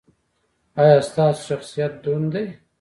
[0.81, 2.45] ایا ستاسو شخصیت دروند دی؟